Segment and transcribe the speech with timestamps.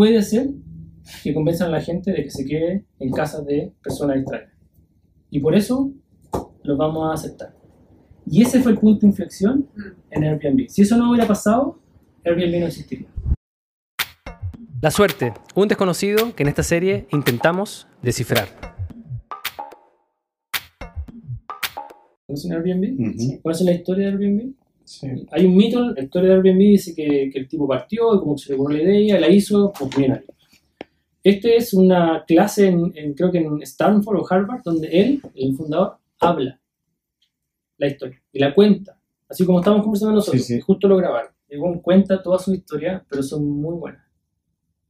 [0.00, 0.48] puede ser
[1.22, 4.50] que convenzan a la gente de que se quede en casa de personas extrañas.
[5.28, 5.92] Y por eso
[6.62, 7.54] los vamos a aceptar.
[8.24, 9.68] Y ese fue el punto de inflexión
[10.10, 10.70] en Airbnb.
[10.70, 11.78] Si eso no hubiera pasado,
[12.24, 13.08] Airbnb no existiría.
[14.80, 18.48] La suerte, un desconocido que en esta serie intentamos descifrar.
[22.26, 23.00] ¿Conocen Airbnb?
[23.00, 23.42] Ujú.
[23.42, 24.59] ¿Conocen la historia de Airbnb?
[24.90, 25.06] Sí.
[25.30, 28.34] Hay un mito, la historia de Airbnb dice que, que el tipo partió y como
[28.34, 30.26] que se le ocurrió la idea, la hizo por millonario.
[31.22, 35.54] Este es una clase, en, en- creo que en Stanford o Harvard, donde él, el
[35.54, 36.60] fundador, habla
[37.78, 38.98] la historia y la cuenta,
[39.28, 40.58] así como estamos conversando nosotros, Sí, sí.
[40.58, 41.30] y justo lo grabaron.
[41.48, 44.04] Y bueno, cuenta toda su historia, pero son muy buenas.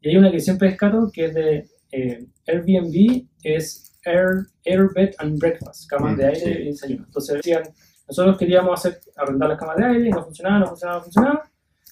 [0.01, 5.11] Y hay una que siempre rescato, que es de eh, Airbnb, es Air, Air Bed
[5.19, 6.51] and Breakfast, camas de Mm, aire sí.
[6.63, 7.05] y desayuno.
[7.07, 7.63] Entonces decían,
[8.11, 11.51] nosotros queríamos hacer, arrendar las camas de aire no funcionaba, no funcionaba, no funcionaba.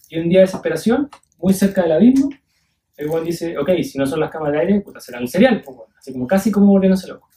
[0.08, 1.08] Y un día de desesperación,
[1.38, 2.28] muy cerca del abismo,
[2.96, 5.62] el buen dice, ok, si no son las camas de aire, puta, será el cereal,
[5.64, 5.94] pues, bueno.
[5.96, 7.28] así como casi como volviéndose loco.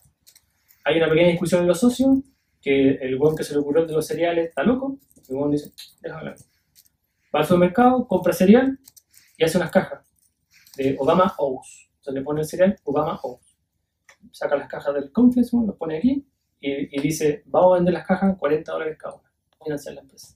[0.83, 2.17] Hay una pequeña discusión en los socios,
[2.59, 4.97] que el buen que se le ocurrió de los cereales está loco,
[5.29, 6.31] el buen dice, déjame.
[6.31, 8.79] Va al supermercado, compra cereal
[9.37, 10.03] y hace unas cajas
[10.75, 11.87] de Obama O's.
[11.97, 13.41] Entonces le pone el cereal Obama O's.
[14.31, 16.25] Saca las cajas del complex, los pone aquí
[16.61, 19.29] y, y dice, vamos a vender las cajas 40 dólares cada una.
[19.63, 20.35] Financiar la empresa.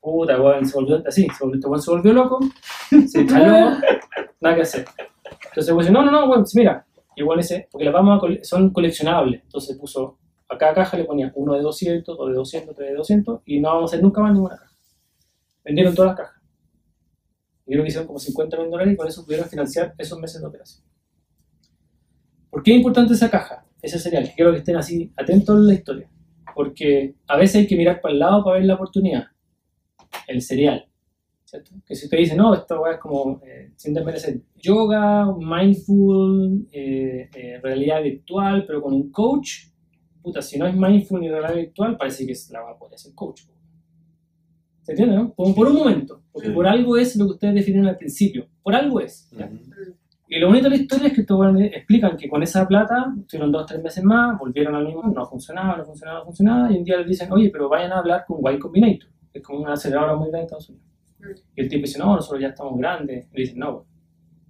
[0.00, 2.40] Puta, weón, se volvió así, se volvió, este se volvió loco,
[3.06, 3.76] se chaló,
[4.40, 4.84] nada que hacer.
[5.48, 6.86] Entonces weón dice, no, no, no, weón, mira.
[7.18, 9.42] Weón dice, porque las vamos a cole- son coleccionables.
[9.42, 12.94] Entonces puso, a cada caja le ponía uno de 200, dos de 200, tres de
[12.96, 14.72] 200, y no vamos a hacer nunca más ninguna caja.
[15.62, 16.42] Vendieron todas las cajas.
[17.66, 20.40] Y creo que hicieron como 50 mil dólares y con eso pudieron financiar esos meses
[20.40, 20.82] de operación.
[22.48, 24.30] ¿Por qué es importante esa caja, ese cereal?
[24.34, 26.08] Quiero que estén así atentos a la historia.
[26.54, 29.24] Porque a veces hay que mirar para el lado para ver la oportunidad.
[30.26, 30.86] El cereal.
[31.44, 31.72] ¿cierto?
[31.84, 37.28] Que si usted dice, no, esta weá es como, eh, sin desmerecer, yoga, mindful, eh,
[37.34, 39.64] eh, realidad virtual, pero con un coach,
[40.22, 42.96] puta, si no es mindful ni realidad virtual, parece que es la va a poder
[42.98, 43.42] ser coach.
[44.82, 45.34] ¿Se entiende, no?
[45.34, 46.54] Por un momento, porque Sí.
[46.54, 48.46] por algo es lo que ustedes definieron al principio.
[48.62, 49.28] Por algo es.
[49.36, 49.46] ¿ya?
[49.46, 49.94] Ujú.
[50.32, 53.12] Y lo bonito de la historia es que estos weones explican que con esa plata
[53.18, 56.72] estuvieron dos o tres meses más, volvieron al mismo, no funcionaba, no funcionaba, no funcionaba,
[56.72, 59.44] y un día les dicen, oye, pero vayan a hablar con Y Combinator, que es
[59.44, 60.86] como una aceleradora muy grande en Estados Unidos.
[61.56, 63.26] Y el tipo dice, no, nosotros ya estamos grandes.
[63.32, 63.84] Y le dicen, no,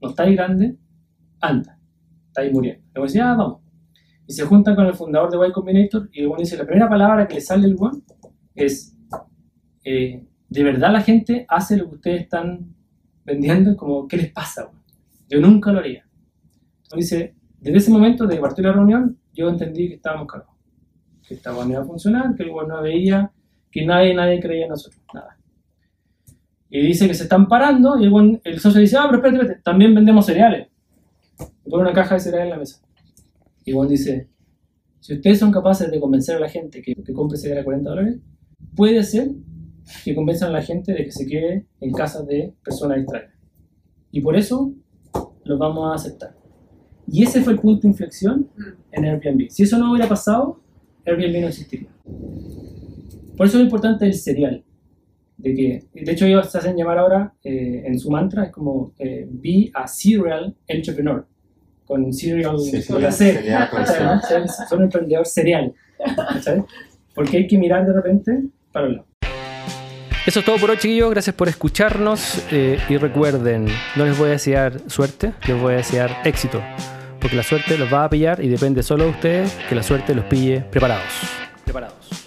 [0.03, 0.77] no estáis grande,
[1.41, 1.79] anda,
[2.27, 2.85] estáis muriendo.
[2.95, 3.63] Luego dice, ah, vamos.
[4.27, 6.91] Y se juntan con el fundador de Y Combinator y el weón dice, la primera
[6.91, 8.05] palabra que le sale al weón
[8.55, 8.95] es,
[9.83, 12.75] eh, ¿de verdad la gente hace lo que ustedes están
[13.25, 13.75] vendiendo?
[13.79, 14.80] Como, ¿qué les pasa, weón?
[15.31, 16.05] Yo nunca lo haría.
[16.83, 20.55] Entonces dice, desde ese momento de que partió la reunión, yo entendí que estábamos cagados.
[21.27, 23.31] Que esta no iba a funcionar, que el no veía,
[23.71, 25.39] que nadie, nadie creía en nosotros, nada.
[26.69, 29.39] Y dice que se están parando y el, weón- el socio dice, ah, pero espérate,
[29.43, 30.69] espérate, también vendemos cereales.
[31.65, 32.81] Y pone una caja de cereales en la mesa.
[33.65, 34.29] Y Juan dice,
[35.01, 37.91] si ustedes son capaces de convencer a la gente que, que compre cereal a 40
[37.91, 38.19] dólares,
[38.75, 39.31] puede ser
[40.05, 43.33] que convenzan a la gente de que se quede en casa de personas extrañas.
[44.13, 44.73] Y por eso
[45.45, 46.35] los vamos a aceptar.
[47.07, 48.49] Y ese fue el punto de inflexión
[48.93, 49.51] en Airbnb.
[49.51, 50.61] Si eso no hubiera pasado,
[51.05, 51.89] Airbnb no existiría.
[53.37, 54.63] Por eso es importante el serial.
[55.39, 58.93] De, que, de hecho, ellos se hacen llamar ahora, eh, en su mantra, es como
[58.99, 61.27] eh, be a serial entrepreneur.
[61.87, 63.41] Con serial, Sí, con la C.
[64.69, 65.73] Son un emprendedor serial.
[66.33, 66.65] ¿cachai?
[67.15, 69.07] Porque hay que mirar de repente para el lado.
[70.27, 71.11] Eso es todo por hoy, chiquillos.
[71.11, 72.43] Gracias por escucharnos.
[72.51, 73.67] eh, y recuerden,
[73.97, 76.63] no les voy a desear suerte, les voy a desear éxito.
[77.21, 80.15] Porque la suerte los va a pillar y depende solo de ustedes que la suerte
[80.15, 81.05] los pille preparados.
[81.65, 82.20] Preparados.